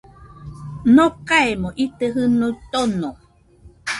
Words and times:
Nokaemo 0.95 1.69
ite 1.85 2.05
jɨnuo 2.13 2.49
tono 2.71 3.09